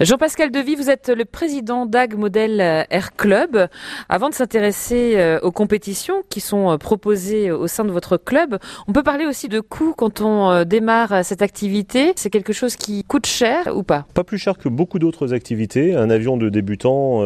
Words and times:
Jean-Pascal 0.00 0.50
Devy, 0.50 0.74
vous 0.74 0.90
êtes 0.90 1.08
le 1.08 1.24
président 1.24 1.86
d'AG 1.86 2.16
Model 2.16 2.60
euh, 2.60 2.82
Air 2.90 3.14
Club. 3.14 3.68
Avant 4.08 4.28
de 4.28 4.34
s'intéresser 4.34 5.12
euh, 5.18 5.38
aux 5.42 5.52
compétitions 5.52 6.24
qui 6.28 6.40
sont 6.40 6.72
euh, 6.72 6.78
proposées 6.78 7.52
au 7.52 7.68
sein 7.68 7.84
de 7.84 7.92
votre 7.92 8.16
club, 8.16 8.58
on 8.88 8.92
peut 8.92 9.04
parler 9.04 9.24
aussi 9.24 9.46
de 9.46 9.60
coûts 9.60 9.94
quand 9.96 10.20
on 10.20 10.64
démarre 10.64 11.24
cette 11.24 11.42
activité. 11.42 12.12
C'est 12.16 12.28
quelque 12.28 12.52
chose 12.52 12.74
qui 12.74 13.04
coûte 13.04 13.26
cher 13.26 13.72
ou 13.76 13.84
pas? 13.84 14.04
Pas 14.14 14.24
plus 14.24 14.36
cher 14.36 14.58
que 14.58 14.68
beaucoup 14.68 14.98
d'autres 14.98 15.32
activités. 15.32 15.94
Un 15.94 16.10
avion 16.10 16.36
de 16.36 16.48
débutant 16.48 17.20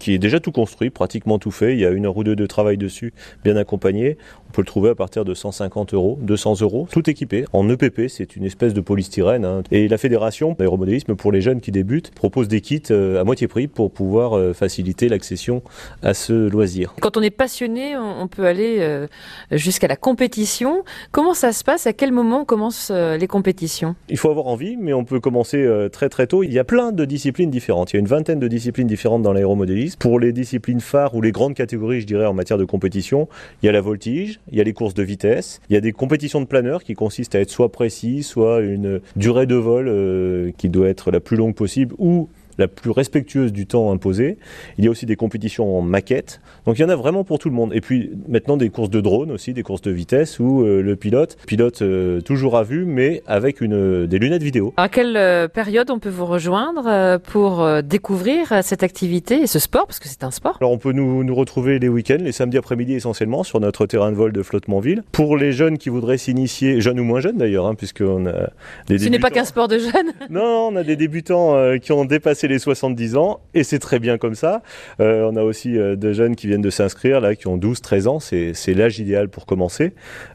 qui 0.00 0.12
est 0.12 0.18
déjà 0.18 0.40
tout 0.40 0.50
construit, 0.50 0.90
pratiquement 0.90 1.38
tout 1.38 1.52
fait. 1.52 1.74
Il 1.74 1.78
y 1.78 1.86
a 1.86 1.90
une 1.90 2.06
heure 2.06 2.16
ou 2.16 2.24
deux 2.24 2.34
de 2.34 2.46
travail 2.46 2.78
dessus, 2.78 3.14
bien 3.44 3.54
accompagné. 3.54 4.18
On 4.48 4.52
peut 4.52 4.62
le 4.62 4.66
trouver 4.66 4.90
à 4.90 4.94
partir 4.96 5.24
de 5.24 5.34
150 5.34 5.94
euros, 5.94 6.18
200 6.20 6.62
euros, 6.62 6.88
tout 6.90 7.08
équipé 7.08 7.44
en 7.52 7.68
EPP. 7.68 8.08
C'est 8.08 8.34
une 8.34 8.44
espèce 8.44 8.74
de 8.74 8.80
polystyrène. 8.80 9.44
Hein. 9.44 9.62
Et 9.70 9.86
la 9.86 9.98
fédération 9.98 10.56
d'aéromodélisme 10.58 11.14
pour 11.14 11.30
les 11.30 11.40
jeunes 11.40 11.60
qui 11.60 11.70
débutent 11.70 11.91
propose 12.00 12.48
des 12.48 12.60
kits 12.60 12.82
euh, 12.90 13.20
à 13.20 13.24
moitié 13.24 13.48
prix 13.48 13.66
pour 13.66 13.90
pouvoir 13.90 14.36
euh, 14.36 14.52
faciliter 14.52 15.08
l'accession 15.08 15.62
à 16.02 16.14
ce 16.14 16.48
loisir. 16.48 16.94
Quand 17.00 17.16
on 17.16 17.22
est 17.22 17.30
passionné, 17.30 17.96
on 17.96 18.28
peut 18.28 18.46
aller 18.46 18.78
euh, 18.80 19.06
jusqu'à 19.50 19.88
la 19.88 19.96
compétition. 19.96 20.84
Comment 21.10 21.34
ça 21.34 21.52
se 21.52 21.64
passe? 21.64 21.86
À 21.86 21.92
quel 21.92 22.12
moment 22.12 22.44
commencent 22.44 22.90
les 22.90 23.26
compétitions? 23.26 23.94
Il 24.08 24.18
faut 24.18 24.30
avoir 24.30 24.46
envie, 24.46 24.76
mais 24.76 24.92
on 24.92 25.04
peut 25.04 25.20
commencer 25.20 25.66
très 25.92 26.08
très 26.08 26.26
tôt. 26.26 26.42
Il 26.42 26.52
y 26.52 26.58
a 26.58 26.64
plein 26.64 26.92
de 26.92 27.04
disciplines 27.04 27.50
différentes. 27.50 27.92
Il 27.92 27.96
y 27.96 27.98
a 27.98 28.00
une 28.00 28.06
vingtaine 28.06 28.38
de 28.38 28.48
disciplines 28.48 28.86
différentes 28.86 29.22
dans 29.22 29.32
l'aéromodélisme. 29.32 29.98
Pour 29.98 30.20
les 30.20 30.32
disciplines 30.32 30.80
phares 30.80 31.14
ou 31.14 31.20
les 31.20 31.32
grandes 31.32 31.54
catégories, 31.54 32.00
je 32.00 32.06
dirais, 32.06 32.26
en 32.26 32.34
matière 32.34 32.58
de 32.58 32.64
compétition, 32.64 33.28
il 33.62 33.66
y 33.66 33.68
a 33.68 33.72
la 33.72 33.80
voltige, 33.80 34.40
il 34.50 34.58
y 34.58 34.60
a 34.60 34.64
les 34.64 34.72
courses 34.72 34.94
de 34.94 35.02
vitesse, 35.02 35.60
il 35.68 35.74
y 35.74 35.76
a 35.76 35.80
des 35.80 35.92
compétitions 35.92 36.40
de 36.40 36.46
planeurs 36.46 36.82
qui 36.84 36.94
consistent 36.94 37.34
à 37.34 37.40
être 37.40 37.50
soit 37.50 37.72
précis, 37.72 38.22
soit 38.22 38.60
une 38.60 39.00
durée 39.16 39.46
de 39.46 39.56
vol 39.56 40.52
qui 40.56 40.68
doit 40.68 40.88
être 40.88 41.10
la 41.10 41.20
plus 41.20 41.36
longue 41.36 41.54
possible 41.54 41.81
ou 41.98 42.30
la 42.58 42.68
plus 42.68 42.90
respectueuse 42.90 43.52
du 43.52 43.66
temps 43.66 43.90
imposé. 43.90 44.38
Il 44.78 44.84
y 44.84 44.88
a 44.88 44.90
aussi 44.90 45.06
des 45.06 45.16
compétitions 45.16 45.78
en 45.78 45.82
maquette. 45.82 46.40
Donc 46.66 46.78
il 46.78 46.82
y 46.82 46.84
en 46.84 46.88
a 46.88 46.96
vraiment 46.96 47.24
pour 47.24 47.38
tout 47.38 47.48
le 47.48 47.54
monde. 47.54 47.72
Et 47.74 47.80
puis 47.80 48.10
maintenant 48.28 48.56
des 48.56 48.70
courses 48.70 48.90
de 48.90 49.00
drone 49.00 49.30
aussi, 49.30 49.52
des 49.52 49.62
courses 49.62 49.82
de 49.82 49.90
vitesse 49.90 50.38
où 50.38 50.62
euh, 50.62 50.82
le 50.82 50.96
pilote 50.96 51.36
pilote 51.46 51.82
euh, 51.82 52.20
toujours 52.20 52.56
à 52.56 52.62
vue, 52.62 52.84
mais 52.84 53.22
avec 53.26 53.60
une, 53.60 54.06
des 54.06 54.18
lunettes 54.18 54.42
vidéo. 54.42 54.74
À 54.76 54.88
quelle 54.88 55.16
euh, 55.16 55.48
période 55.48 55.90
on 55.90 55.98
peut 55.98 56.08
vous 56.08 56.26
rejoindre 56.26 57.18
pour 57.18 57.66
découvrir 57.82 58.62
cette 58.62 58.82
activité 58.82 59.42
et 59.42 59.46
ce 59.46 59.58
sport, 59.58 59.86
parce 59.86 59.98
que 59.98 60.08
c'est 60.08 60.24
un 60.24 60.30
sport 60.30 60.56
Alors 60.60 60.72
on 60.72 60.78
peut 60.78 60.92
nous, 60.92 61.24
nous 61.24 61.34
retrouver 61.34 61.78
les 61.78 61.88
week-ends, 61.88 62.18
les 62.20 62.32
samedis 62.32 62.58
après-midi 62.58 62.94
essentiellement, 62.94 63.44
sur 63.44 63.60
notre 63.60 63.86
terrain 63.86 64.10
de 64.10 64.16
vol 64.16 64.32
de 64.32 64.42
Flottementville. 64.42 65.02
Pour 65.12 65.36
les 65.36 65.52
jeunes 65.52 65.78
qui 65.78 65.88
voudraient 65.88 66.18
s'initier, 66.18 66.80
jeunes 66.80 67.00
ou 67.00 67.04
moins 67.04 67.20
jeunes 67.20 67.38
d'ailleurs, 67.38 67.66
hein, 67.66 67.74
puisqu'on 67.74 68.26
a 68.26 68.50
des 68.86 68.98
Ce 68.98 69.08
n'est 69.08 69.18
pas 69.18 69.30
qu'un 69.30 69.44
sport 69.44 69.68
de 69.68 69.78
jeunes 69.78 70.12
Non, 70.30 70.68
on 70.72 70.76
a 70.76 70.82
des 70.82 70.96
débutants 70.96 71.56
qui 71.78 71.92
ont 71.92 72.04
dépassé 72.04 72.41
c'est 72.42 72.48
les 72.48 72.58
70 72.58 73.16
ans 73.16 73.38
et 73.54 73.62
c'est 73.62 73.78
très 73.78 74.00
bien 74.00 74.18
comme 74.18 74.34
ça. 74.34 74.62
Euh, 74.98 75.30
on 75.30 75.36
a 75.36 75.44
aussi 75.44 75.78
euh, 75.78 75.94
des 75.94 76.12
jeunes 76.12 76.34
qui 76.34 76.48
viennent 76.48 76.60
de 76.60 76.70
s'inscrire 76.70 77.20
là, 77.20 77.36
qui 77.36 77.46
ont 77.46 77.56
12-13 77.56 78.08
ans, 78.08 78.18
c'est 78.18 78.74
l'âge 78.74 78.98
idéal 78.98 79.28
pour 79.28 79.46
commencer. 79.46 79.92